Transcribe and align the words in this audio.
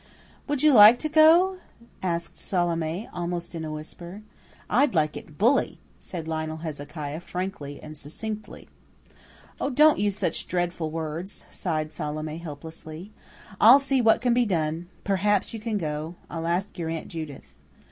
"Would 0.47 0.63
you 0.63 0.73
like 0.73 0.97
to 0.97 1.09
go?" 1.09 1.57
asked 2.01 2.39
Salome, 2.39 3.07
almost 3.13 3.53
in 3.53 3.63
a 3.63 3.71
whisper. 3.71 4.23
"I'd 4.67 4.95
like 4.95 5.15
it 5.15 5.37
bully," 5.37 5.77
said 5.99 6.27
Lionel 6.27 6.57
Hezekiah 6.65 7.19
frankly 7.19 7.79
and 7.83 7.95
succinctly. 7.95 8.67
"Oh, 9.59 9.69
don't 9.69 9.99
use 9.99 10.17
such 10.17 10.47
dreadful 10.47 10.89
words," 10.89 11.45
sighed 11.51 11.93
Salome 11.93 12.39
helplessly. 12.39 13.11
"I'll 13.59 13.79
see 13.79 14.01
what 14.01 14.21
can 14.21 14.33
be 14.33 14.47
done. 14.47 14.87
Perhaps 15.03 15.53
you 15.53 15.59
can 15.59 15.77
go. 15.77 16.15
I'll 16.31 16.47
ask 16.47 16.79
your 16.79 16.89
Aunt 16.89 17.09
Judith." 17.09 17.53